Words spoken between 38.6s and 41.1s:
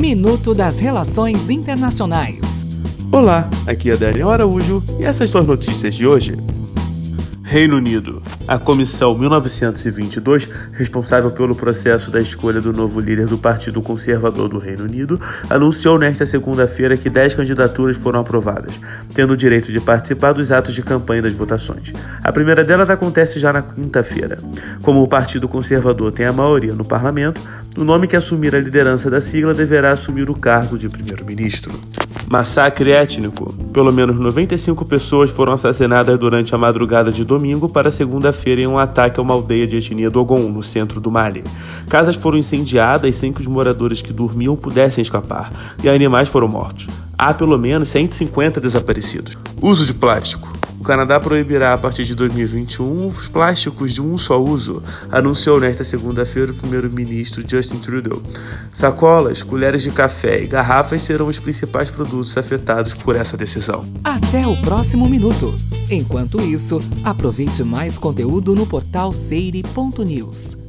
em um ataque a uma aldeia de etnia Dogon, no centro do